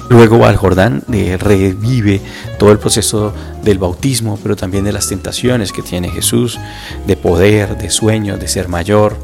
Luego 0.09 0.39
va 0.39 0.49
al 0.49 0.57
Jordán, 0.57 1.03
eh, 1.13 1.37
revive 1.37 2.21
todo 2.59 2.71
el 2.71 2.79
proceso 2.79 3.33
del 3.65 3.79
bautismo, 3.79 4.39
pero 4.43 4.55
también 4.55 4.85
de 4.85 4.93
las 4.93 5.09
tentaciones 5.09 5.73
que 5.73 5.83
tiene 5.83 6.09
Jesús, 6.11 6.59
de 7.07 7.17
poder, 7.17 7.77
de 7.77 7.91
sueño, 7.91 8.37
de 8.39 8.47
ser 8.47 8.69
mayor, 8.69 9.17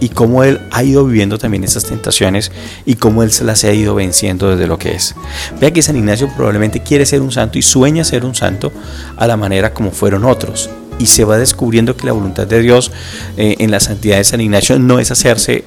y 0.00 0.10
cómo 0.10 0.44
él 0.44 0.60
ha 0.70 0.82
ido 0.82 1.04
viviendo 1.06 1.38
también 1.38 1.64
esas 1.64 1.84
tentaciones 1.84 2.52
y 2.84 2.96
cómo 2.96 3.22
él 3.22 3.30
se 3.30 3.44
las 3.44 3.64
ha 3.64 3.72
ido 3.72 3.94
venciendo 3.94 4.50
desde 4.50 4.66
lo 4.66 4.78
que 4.78 4.94
es. 4.94 5.14
Vea 5.60 5.72
que 5.72 5.82
San 5.82 5.96
Ignacio 5.96 6.30
probablemente 6.34 6.82
quiere 6.82 7.06
ser 7.06 7.22
un 7.22 7.32
santo 7.32 7.58
y 7.58 7.62
sueña 7.62 8.04
ser 8.04 8.24
un 8.24 8.34
santo 8.34 8.72
a 9.16 9.26
la 9.26 9.36
manera 9.36 9.72
como 9.72 9.90
fueron 9.90 10.24
otros. 10.24 10.70
Y 10.98 11.06
se 11.06 11.24
va 11.24 11.36
descubriendo 11.36 11.96
que 11.96 12.06
la 12.06 12.12
voluntad 12.12 12.46
de 12.46 12.60
Dios 12.60 12.90
eh, 13.36 13.56
en 13.58 13.70
la 13.70 13.80
santidad 13.80 14.16
de 14.16 14.24
San 14.24 14.40
Ignacio 14.40 14.78
no 14.78 14.98
es 14.98 15.10
hacerse 15.10 15.64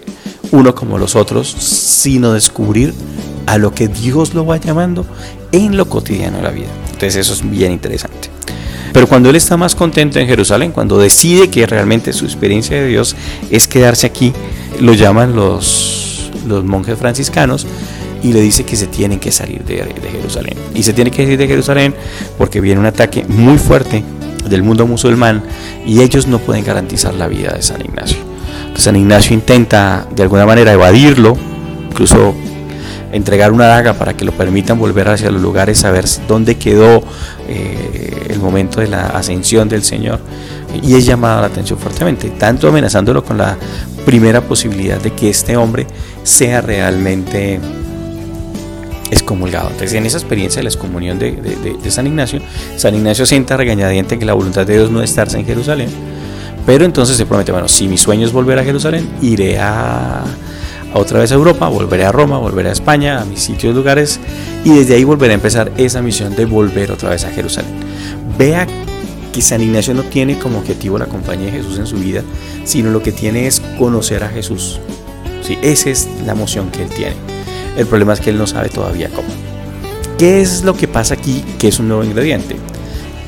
uno 0.51 0.73
como 0.73 0.97
los 0.97 1.15
otros, 1.15 1.47
sino 1.49 2.33
descubrir 2.33 2.93
a 3.49 3.57
lo 3.57 3.73
que 3.73 3.87
Dios 3.87 4.35
lo 4.35 4.45
va 4.45 4.57
llamando 4.57 5.05
en 5.51 5.75
lo 5.75 5.89
cotidiano 5.89 6.37
de 6.37 6.43
la 6.43 6.51
vida. 6.51 6.67
Entonces 6.85 7.15
eso 7.15 7.33
es 7.33 7.49
bien 7.49 7.71
interesante. 7.71 8.29
Pero 8.93 9.07
cuando 9.07 9.29
él 9.29 9.35
está 9.35 9.57
más 9.57 9.73
contento 9.73 10.19
en 10.19 10.27
Jerusalén, 10.27 10.71
cuando 10.71 10.99
decide 10.99 11.49
que 11.49 11.65
realmente 11.65 12.13
su 12.13 12.25
experiencia 12.25 12.79
de 12.79 12.87
Dios 12.87 13.15
es 13.49 13.67
quedarse 13.67 14.05
aquí, 14.05 14.33
lo 14.79 14.93
llaman 14.93 15.35
los, 15.35 16.29
los 16.47 16.63
monjes 16.63 16.97
franciscanos 16.97 17.65
y 18.21 18.33
le 18.33 18.41
dice 18.41 18.65
que 18.65 18.75
se 18.75 18.85
tienen 18.85 19.19
que 19.19 19.31
salir 19.31 19.63
de, 19.63 19.77
de 19.77 20.09
Jerusalén. 20.11 20.55
Y 20.75 20.83
se 20.83 20.93
tiene 20.93 21.09
que 21.09 21.23
salir 21.23 21.37
de 21.37 21.47
Jerusalén 21.47 21.95
porque 22.37 22.61
viene 22.61 22.79
un 22.79 22.85
ataque 22.85 23.25
muy 23.27 23.57
fuerte 23.57 24.03
del 24.47 24.61
mundo 24.61 24.85
musulmán 24.85 25.43
y 25.85 26.01
ellos 26.01 26.27
no 26.27 26.37
pueden 26.37 26.63
garantizar 26.63 27.15
la 27.15 27.27
vida 27.27 27.53
de 27.53 27.63
San 27.63 27.81
Ignacio. 27.81 28.17
San 28.75 28.95
Ignacio 28.95 29.33
intenta 29.33 30.07
de 30.15 30.23
alguna 30.23 30.45
manera 30.45 30.71
evadirlo, 30.71 31.35
incluso 31.89 32.35
entregar 33.11 33.51
una 33.51 33.65
daga 33.65 33.93
para 33.93 34.15
que 34.15 34.25
lo 34.25 34.31
permitan 34.31 34.77
volver 34.77 35.07
hacia 35.09 35.31
los 35.31 35.41
lugares, 35.41 35.79
saber 35.79 36.05
dónde 36.27 36.55
quedó 36.55 37.03
eh, 37.47 38.27
el 38.29 38.39
momento 38.39 38.81
de 38.81 38.87
la 38.87 39.07
ascensión 39.07 39.69
del 39.69 39.83
Señor. 39.83 40.19
Y 40.83 40.95
es 40.95 41.05
llamada 41.05 41.41
la 41.41 41.47
atención 41.47 41.79
fuertemente, 41.79 42.29
tanto 42.29 42.67
amenazándolo 42.67 43.23
con 43.23 43.37
la 43.37 43.57
primera 44.05 44.41
posibilidad 44.41 44.99
de 44.99 45.11
que 45.11 45.29
este 45.29 45.57
hombre 45.57 45.87
sea 46.23 46.61
realmente 46.61 47.59
excomulgado. 49.11 49.69
Entonces, 49.69 49.93
en 49.93 50.05
esa 50.05 50.17
experiencia 50.17 50.59
de 50.59 50.63
la 50.63 50.69
excomunión 50.69 51.17
de, 51.17 51.31
de, 51.31 51.91
San 51.91 52.05
Ignacio, 52.05 52.41
San 52.75 52.93
Ignacio 52.93 53.25
sienta 53.25 53.57
regañadiente 53.57 54.19
que 54.19 54.25
la 54.25 54.33
voluntad 54.33 54.67
de 54.67 54.73
Dios 54.73 54.91
no 54.91 55.01
es 55.01 55.09
estarse 55.09 55.39
en 55.39 55.45
Jerusalén, 55.45 55.89
pero 56.65 56.85
entonces 56.85 57.17
se 57.17 57.25
promete, 57.25 57.51
bueno, 57.51 57.67
si 57.67 57.87
mi 57.87 57.97
sueño 57.97 58.27
es 58.27 58.31
volver 58.31 58.59
a 58.59 58.63
Jerusalén, 58.63 59.09
iré 59.21 59.57
a, 59.57 60.23
otra 60.93 61.19
vez 61.19 61.31
a 61.31 61.35
Europa, 61.35 61.67
volveré 61.67 62.05
a 62.05 62.11
Roma, 62.11 62.37
volveré 62.37 62.69
a 62.69 62.73
España, 62.73 63.21
a 63.21 63.25
mis 63.25 63.41
sitios, 63.41 63.75
lugares, 63.75 64.19
y 64.63 64.69
desde 64.69 64.95
ahí 64.95 65.03
volveré 65.03 65.33
a 65.33 65.35
empezar 65.35 65.71
esa 65.77 66.01
misión 66.01 66.35
de 66.35 66.45
volver 66.45 66.91
otra 66.91 67.09
vez 67.09 67.25
a 67.25 67.31
Jerusalén. 67.31 67.71
Vea 68.37 68.67
que 69.31 69.41
San 69.41 69.61
Ignacio 69.61 69.93
no 69.93 70.03
tiene 70.03 70.39
como 70.39 70.59
objetivo 70.59 70.97
la 70.97 71.05
compañía 71.05 71.47
de 71.47 71.59
Jesús 71.59 71.77
en 71.77 71.85
su 71.85 71.97
vida, 71.97 72.23
sino 72.63 72.89
lo 72.89 73.03
que 73.03 73.11
tiene 73.11 73.45
es 73.45 73.61
conocer 73.77 74.23
a 74.23 74.29
Jesús. 74.29 74.79
Sí, 75.41 75.57
esa 75.61 75.89
es 75.89 76.07
la 76.25 76.31
emoción 76.31 76.71
que 76.71 76.83
él 76.83 76.89
tiene. 76.89 77.15
El 77.77 77.85
problema 77.85 78.13
es 78.13 78.19
que 78.19 78.31
él 78.31 78.37
no 78.37 78.47
sabe 78.47 78.69
todavía 78.69 79.09
cómo. 79.09 79.27
¿Qué 80.17 80.41
es 80.41 80.63
lo 80.63 80.75
que 80.75 80.87
pasa 80.87 81.13
aquí 81.13 81.45
que 81.57 81.69
es 81.69 81.79
un 81.79 81.87
nuevo 81.87 82.03
ingrediente? 82.03 82.55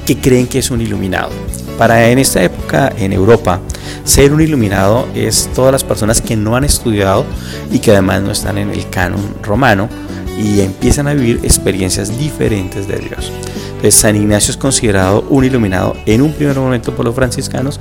Que 0.06 0.18
creen 0.18 0.48
que 0.48 0.60
es 0.60 0.72
un 0.72 0.82
iluminado. 0.82 1.30
Para 1.78 2.10
en 2.10 2.20
esta 2.20 2.44
época 2.44 2.92
en 2.98 3.14
Europa, 3.14 3.62
ser 4.04 4.34
un 4.34 4.42
iluminado 4.42 5.08
es 5.16 5.50
todas 5.54 5.72
las 5.72 5.84
personas 5.84 6.22
que 6.22 6.36
no 6.36 6.56
han 6.56 6.64
estudiado 6.64 7.26
y 7.72 7.80
que 7.80 7.92
además 7.92 8.22
no 8.22 8.32
están 8.32 8.58
en 8.58 8.70
el 8.70 8.90
canon 8.90 9.22
romano 9.44 9.90
y 10.38 10.62
empiezan 10.62 11.08
a 11.08 11.14
vivir 11.14 11.40
experiencias 11.44 12.18
diferentes 12.18 12.88
de 12.88 12.98
Dios. 12.98 13.32
Entonces 13.68 13.96
San 13.96 14.16
Ignacio 14.16 14.52
es 14.52 14.58
considerado 14.58 15.26
un 15.30 15.44
iluminado 15.44 15.96
en 16.06 16.22
un 16.22 16.34
primer 16.34 16.58
momento 16.58 16.96
por 16.96 17.06
los 17.06 17.16
franciscanos 17.16 17.80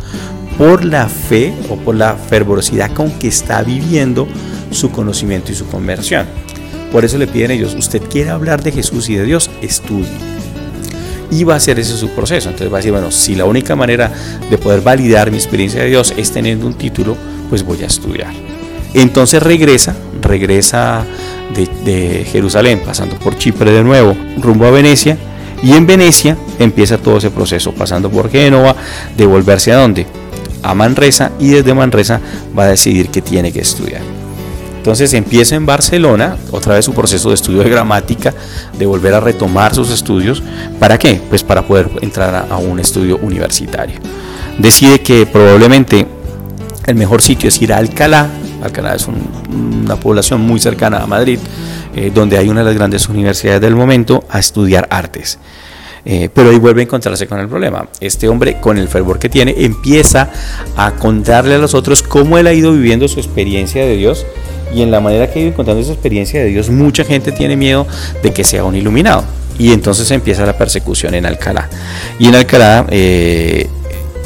por 0.58 0.84
la 0.84 1.08
fe 1.08 1.54
o 1.70 1.76
por 1.76 1.94
la 1.94 2.14
fervorosidad 2.16 2.92
con 2.92 3.10
que 3.12 3.28
está 3.28 3.62
viviendo 3.62 4.28
su 4.70 4.90
conocimiento 4.90 5.52
y 5.52 5.54
su 5.54 5.66
conversión. 5.66 6.26
Por 6.92 7.04
eso 7.04 7.16
le 7.18 7.26
piden 7.26 7.52
ellos, 7.52 7.74
usted 7.74 8.02
quiere 8.10 8.30
hablar 8.30 8.62
de 8.62 8.72
Jesús 8.72 9.08
y 9.08 9.14
de 9.14 9.24
Dios, 9.24 9.50
estudie 9.62 10.39
y 11.30 11.44
va 11.44 11.56
a 11.56 11.60
ser 11.60 11.78
ese 11.78 11.96
su 11.96 12.10
proceso. 12.10 12.48
Entonces 12.48 12.72
va 12.72 12.76
a 12.76 12.80
decir, 12.80 12.92
bueno, 12.92 13.10
si 13.10 13.34
la 13.34 13.44
única 13.44 13.76
manera 13.76 14.12
de 14.48 14.58
poder 14.58 14.80
validar 14.80 15.30
mi 15.30 15.36
experiencia 15.36 15.82
de 15.82 15.88
Dios 15.88 16.12
es 16.16 16.30
teniendo 16.30 16.66
un 16.66 16.74
título, 16.74 17.16
pues 17.48 17.62
voy 17.62 17.82
a 17.82 17.86
estudiar. 17.86 18.32
Entonces 18.94 19.42
regresa, 19.42 19.94
regresa 20.20 21.04
de, 21.54 22.24
Jerusalén, 22.30 22.80
pasando 22.84 23.16
por 23.16 23.38
Chipre 23.38 23.70
de 23.70 23.82
nuevo, 23.82 24.16
rumbo 24.38 24.66
a 24.66 24.70
Venecia, 24.70 25.16
y 25.62 25.72
en 25.72 25.86
Venecia 25.86 26.36
empieza 26.58 26.98
todo 26.98 27.18
ese 27.18 27.30
proceso, 27.30 27.72
pasando 27.72 28.10
por 28.10 28.30
Génova, 28.30 28.74
de 29.16 29.26
volverse 29.26 29.72
a 29.72 29.76
dónde? 29.76 30.06
A 30.62 30.74
Manresa, 30.74 31.32
y 31.38 31.50
desde 31.50 31.74
Manresa 31.74 32.20
va 32.58 32.64
a 32.64 32.68
decidir 32.68 33.08
que 33.08 33.20
tiene 33.20 33.52
que 33.52 33.60
estudiar. 33.60 34.19
Entonces 34.80 35.12
empieza 35.12 35.56
en 35.56 35.66
Barcelona, 35.66 36.38
otra 36.52 36.74
vez 36.74 36.86
su 36.86 36.94
proceso 36.94 37.28
de 37.28 37.34
estudio 37.34 37.62
de 37.62 37.68
gramática, 37.68 38.32
de 38.78 38.86
volver 38.86 39.12
a 39.12 39.20
retomar 39.20 39.74
sus 39.74 39.90
estudios. 39.90 40.42
¿Para 40.78 40.96
qué? 40.96 41.20
Pues 41.28 41.44
para 41.44 41.66
poder 41.66 41.90
entrar 42.00 42.46
a, 42.50 42.56
un 42.56 42.80
estudio 42.80 43.18
universitario. 43.18 44.00
Decide 44.56 45.00
que 45.02 45.26
probablemente 45.26 46.06
el 46.86 46.94
mejor 46.94 47.20
sitio 47.20 47.50
es 47.50 47.60
ir 47.60 47.74
a 47.74 47.76
Alcalá. 47.76 48.30
Alcalá 48.62 48.94
es 48.94 49.06
una 49.06 49.96
población 49.96 50.40
muy 50.40 50.58
cercana 50.58 51.02
a 51.02 51.06
Madrid, 51.06 51.38
eh, 51.94 52.10
donde 52.14 52.38
hay 52.38 52.48
una 52.48 52.60
de 52.60 52.66
las 52.66 52.74
grandes 52.74 53.06
universidades 53.10 53.60
del 53.60 53.76
momento, 53.76 54.24
a 54.30 54.38
estudiar 54.38 54.88
artes. 54.90 55.38
Eh, 56.06 56.30
pero 56.32 56.48
ahí 56.48 56.58
vuelve 56.58 56.80
a 56.80 56.84
encontrarse 56.84 57.26
con 57.26 57.38
el 57.38 57.48
problema. 57.48 57.86
Este 58.00 58.30
hombre, 58.30 58.58
con 58.62 58.78
el 58.78 58.88
fervor 58.88 59.18
que 59.18 59.28
tiene, 59.28 59.54
empieza 59.58 60.30
a 60.74 60.92
contarle 60.92 61.56
a 61.56 61.58
los 61.58 61.74
otros 61.74 62.02
cómo 62.02 62.38
él 62.38 62.46
ha 62.46 62.54
ido 62.54 62.72
viviendo 62.72 63.06
su 63.08 63.20
experiencia 63.20 63.84
de 63.84 63.98
Dios 63.98 64.24
y 64.74 64.82
en 64.82 64.90
la 64.90 65.00
manera 65.00 65.30
que 65.30 65.38
ha 65.38 65.42
ido 65.42 65.50
encontrando 65.50 65.82
esa 65.82 65.92
experiencia 65.92 66.40
de 66.40 66.46
Dios, 66.46 66.70
mucha 66.70 67.04
gente 67.04 67.32
tiene 67.32 67.56
miedo 67.56 67.86
de 68.22 68.32
que 68.32 68.44
sea 68.44 68.64
un 68.64 68.74
iluminado. 68.74 69.24
Y 69.58 69.72
entonces 69.72 70.10
empieza 70.10 70.46
la 70.46 70.56
persecución 70.56 71.14
en 71.14 71.26
Alcalá. 71.26 71.68
Y 72.18 72.28
en 72.28 72.34
Alcalá, 72.34 72.86
eh, 72.90 73.68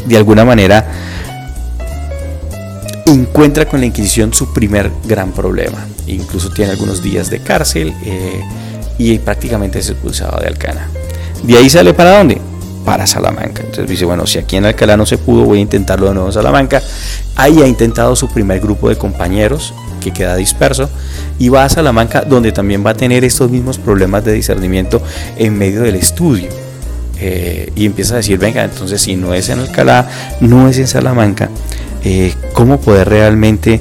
de 0.06 0.16
alguna 0.16 0.44
manera, 0.44 0.86
encuentra 3.06 3.66
con 3.66 3.80
la 3.80 3.86
Inquisición 3.86 4.32
su 4.32 4.52
primer 4.52 4.90
gran 5.04 5.32
problema. 5.32 5.86
Incluso 6.06 6.50
tiene 6.50 6.72
algunos 6.72 7.02
días 7.02 7.30
de 7.30 7.40
cárcel 7.40 7.94
eh, 8.04 8.40
y 8.98 9.18
prácticamente 9.18 9.78
es 9.78 9.90
expulsado 9.90 10.40
de 10.40 10.48
Alcalá. 10.48 10.88
De 11.42 11.56
ahí 11.56 11.68
sale 11.68 11.94
para 11.94 12.18
dónde? 12.18 12.40
Para 12.84 13.06
Salamanca. 13.06 13.62
Entonces 13.62 13.88
dice, 13.88 14.04
bueno, 14.04 14.26
si 14.26 14.38
aquí 14.38 14.56
en 14.56 14.66
Alcalá 14.66 14.96
no 14.96 15.06
se 15.06 15.18
pudo, 15.18 15.44
voy 15.44 15.58
a 15.58 15.62
intentarlo 15.62 16.06
de 16.06 16.14
nuevo 16.14 16.28
en 16.28 16.34
Salamanca. 16.34 16.82
Ahí 17.34 17.60
ha 17.60 17.66
intentado 17.66 18.14
su 18.14 18.28
primer 18.28 18.60
grupo 18.60 18.88
de 18.88 18.96
compañeros 18.96 19.74
que 20.04 20.12
queda 20.12 20.36
disperso, 20.36 20.90
y 21.38 21.48
va 21.48 21.64
a 21.64 21.68
Salamanca 21.68 22.20
donde 22.20 22.52
también 22.52 22.84
va 22.84 22.90
a 22.90 22.94
tener 22.94 23.24
estos 23.24 23.50
mismos 23.50 23.78
problemas 23.78 24.24
de 24.24 24.32
discernimiento 24.32 25.02
en 25.36 25.56
medio 25.56 25.82
del 25.82 25.96
estudio. 25.96 26.48
Eh, 27.18 27.72
y 27.74 27.86
empieza 27.86 28.14
a 28.14 28.16
decir, 28.18 28.38
venga, 28.38 28.64
entonces 28.64 29.00
si 29.00 29.16
no 29.16 29.32
es 29.34 29.48
en 29.48 29.60
Alcalá, 29.60 30.08
no 30.40 30.68
es 30.68 30.78
en 30.78 30.86
Salamanca, 30.86 31.48
eh, 32.04 32.34
¿cómo 32.52 32.80
poder 32.80 33.08
realmente 33.08 33.80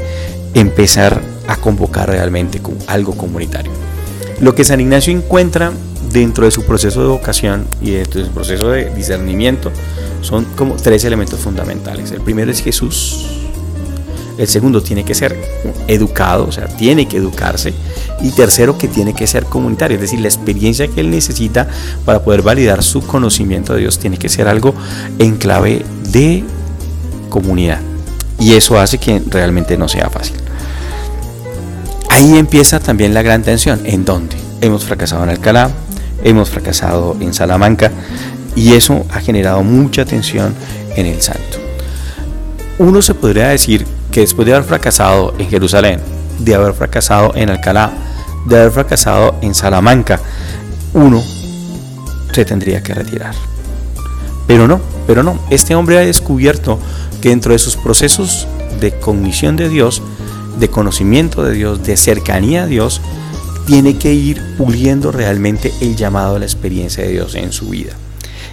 empezar 0.54 1.20
a 1.48 1.58
convocar 1.58 2.10
realmente 2.10 2.62
algo 2.88 3.18
comunitario? 3.18 3.72
Lo 4.40 4.56
que 4.56 4.64
San 4.64 4.80
Ignacio 4.80 5.14
encuentra 5.14 5.74
dentro 6.12 6.46
de 6.46 6.52
su 6.52 6.64
proceso 6.64 7.02
de 7.02 7.08
vocación 7.08 7.66
y 7.82 7.92
dentro 7.92 8.22
de 8.22 8.28
su 8.28 8.34
proceso 8.34 8.70
de 8.70 8.94
discernimiento 8.94 9.72
son 10.22 10.46
como 10.56 10.76
tres 10.76 11.04
elementos 11.04 11.40
fundamentales. 11.40 12.12
El 12.12 12.22
primero 12.22 12.52
es 12.52 12.62
Jesús, 12.62 13.43
el 14.38 14.48
segundo 14.48 14.82
tiene 14.82 15.04
que 15.04 15.14
ser 15.14 15.38
educado, 15.88 16.48
o 16.48 16.52
sea, 16.52 16.68
tiene 16.68 17.08
que 17.08 17.18
educarse. 17.18 17.74
Y 18.22 18.32
tercero, 18.32 18.78
que 18.78 18.88
tiene 18.88 19.14
que 19.14 19.28
ser 19.28 19.46
comunitario, 19.46 19.96
es 19.96 20.02
decir, 20.02 20.20
la 20.20 20.28
experiencia 20.28 20.88
que 20.88 21.02
él 21.02 21.12
necesita 21.12 21.68
para 22.06 22.24
poder 22.24 22.42
validar 22.42 22.84
su 22.84 23.02
conocimiento 23.02 23.74
de 23.74 23.82
Dios 23.82 24.00
tiene 24.00 24.18
que 24.18 24.30
ser 24.30 24.48
algo 24.48 24.74
en 25.20 25.36
clave 25.38 25.86
de 26.12 26.44
comunidad. 27.30 27.80
Y 28.40 28.54
eso 28.54 28.80
hace 28.80 28.98
que 28.98 29.22
realmente 29.28 29.78
no 29.78 29.88
sea 29.88 30.10
fácil. 30.10 30.36
Ahí 32.10 32.38
empieza 32.38 32.80
también 32.80 33.14
la 33.14 33.22
gran 33.22 33.42
tensión. 33.44 33.82
¿En 33.86 34.06
dónde? 34.06 34.36
Hemos 34.62 34.86
fracasado 34.86 35.24
en 35.24 35.30
Alcalá, 35.30 35.72
hemos 36.24 36.50
fracasado 36.50 37.18
en 37.20 37.34
Salamanca 37.34 37.92
y 38.56 38.74
eso 38.74 39.06
ha 39.12 39.20
generado 39.20 39.64
mucha 39.64 40.06
tensión 40.06 40.54
en 40.96 41.06
el 41.06 41.22
santo. 41.22 41.58
Uno 42.80 43.02
se 43.02 43.14
podría 43.14 43.50
decir 43.50 43.86
que 44.14 44.22
después 44.22 44.46
de 44.46 44.54
haber 44.54 44.68
fracasado 44.68 45.34
en 45.40 45.50
Jerusalén, 45.50 46.00
de 46.38 46.54
haber 46.54 46.74
fracasado 46.74 47.34
en 47.36 47.50
Alcalá, 47.50 47.92
de 48.46 48.60
haber 48.60 48.72
fracasado 48.72 49.36
en 49.42 49.56
Salamanca, 49.56 50.22
uno 50.94 51.22
se 52.32 52.46
tendría 52.46 52.84
que 52.84 52.94
retirar. 52.94 53.34
Pero 54.46 54.68
no, 54.68 54.80
pero 55.08 55.24
no. 55.24 55.40
Este 55.50 55.74
hombre 55.74 55.98
ha 55.98 56.02
descubierto 56.02 56.78
que 57.22 57.30
dentro 57.30 57.54
de 57.54 57.60
sus 57.60 57.76
procesos 57.76 58.48
de 58.80 58.92
cognición 58.92 59.56
de 59.56 59.68
Dios, 59.68 60.04
de 60.60 60.70
conocimiento 60.70 61.44
de 61.44 61.54
Dios, 61.56 61.84
de 61.84 61.98
cercanía 61.98 62.64
a 62.64 62.68
Dios, 62.68 63.02
tiene 63.66 63.98
que 63.98 64.14
ir 64.14 64.40
puliendo 64.60 65.12
realmente 65.12 65.74
el 65.82 65.96
llamado 65.96 66.36
a 66.36 66.40
la 66.40 66.46
experiencia 66.46 67.04
de 67.04 67.14
Dios 67.14 67.34
en 67.34 67.52
su 67.52 67.70
vida. 67.70 67.94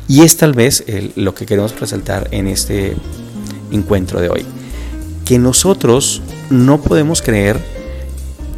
Y 0.08 0.22
es 0.22 0.38
tal 0.38 0.54
vez 0.54 0.84
lo 1.16 1.34
que 1.34 1.44
queremos 1.44 1.78
resaltar 1.78 2.28
en 2.30 2.46
este 2.46 2.96
encuentro 3.70 4.22
de 4.22 4.30
hoy 4.30 4.46
que 5.30 5.38
nosotros 5.38 6.22
no 6.50 6.80
podemos 6.80 7.22
creer 7.22 7.56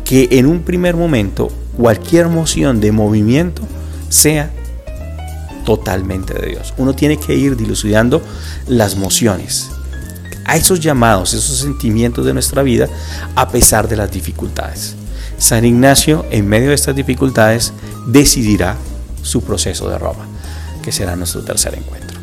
que 0.07 0.27
en 0.31 0.47
un 0.47 0.63
primer 0.63 0.97
momento 0.97 1.51
cualquier 1.77 2.29
moción 2.29 2.81
de 2.81 2.93
movimiento 2.93 3.61
sea 4.09 4.51
totalmente 5.67 6.33
de 6.33 6.47
Dios. 6.47 6.73
Uno 6.79 6.95
tiene 6.95 7.19
que 7.19 7.35
ir 7.35 7.59
dilucidando 7.59 8.23
las 8.69 8.97
mociones, 8.97 9.71
a 10.47 10.57
esos 10.57 10.81
llamados, 10.81 11.35
esos 11.35 11.59
sentimientos 11.59 12.25
de 12.25 12.33
nuestra 12.33 12.63
vida, 12.63 12.89
a 13.35 13.51
pesar 13.51 13.87
de 13.87 13.97
las 13.97 14.11
dificultades. 14.11 14.95
San 15.37 15.67
Ignacio, 15.67 16.25
en 16.31 16.49
medio 16.49 16.71
de 16.71 16.75
estas 16.75 16.97
dificultades, 16.97 17.75
decidirá 18.07 18.77
su 19.21 19.43
proceso 19.43 19.91
de 19.91 19.99
Roma, 19.99 20.27
que 20.83 20.91
será 20.91 21.17
nuestro 21.17 21.43
tercer 21.43 21.75
encuentro. 21.75 22.19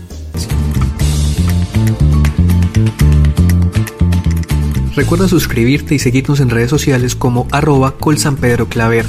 Recuerda 5.00 5.30
suscribirte 5.30 5.96
y 5.96 6.00
seguirnos 6.00 6.42
en 6.42 6.50
redes 6.50 6.70
sociales 6.70 7.16
como 7.16 7.48
arroba 7.54 7.96
colsanpedroclaver. 7.96 9.06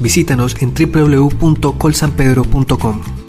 Visítanos 0.00 0.56
en 0.60 0.74
www.colsanpedro.com. 0.74 3.19